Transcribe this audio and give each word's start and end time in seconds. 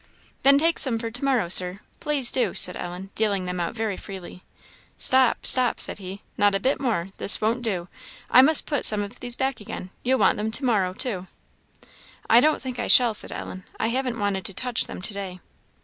"Then 0.41 0.57
take 0.57 0.79
some 0.79 0.97
for 0.97 1.11
to 1.11 1.23
morrow, 1.23 1.47
Sir 1.47 1.79
please 1.99 2.31
do," 2.31 2.55
said 2.55 2.75
Ellen, 2.75 3.11
dealing 3.13 3.45
them 3.45 3.59
out 3.59 3.75
very 3.75 3.97
freely. 3.97 4.41
"Stop, 4.97 5.45
stop!" 5.45 5.79
said 5.79 5.99
he 5.99 6.23
"not 6.39 6.55
a 6.55 6.59
bit 6.59 6.79
more; 6.79 7.09
this 7.17 7.39
won't 7.39 7.61
do 7.61 7.87
I 8.27 8.41
must 8.41 8.65
put 8.65 8.83
some 8.83 9.03
of 9.03 9.19
these 9.19 9.35
back 9.35 9.61
again; 9.61 9.91
you'll 10.01 10.17
want 10.17 10.37
them 10.37 10.49
to 10.49 10.65
morrow, 10.65 10.93
too." 10.93 11.27
"I 12.27 12.39
don't 12.39 12.63
think 12.63 12.79
I 12.79 12.87
shall," 12.87 13.13
said 13.13 13.31
Ellen; 13.31 13.63
"I 13.79 13.89
haven't 13.89 14.17
wanted 14.17 14.43
to 14.45 14.55
touch 14.55 14.87
them 14.87 15.03
to 15.03 15.13
day." 15.13 15.39